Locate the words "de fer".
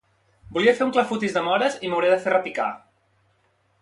2.13-2.35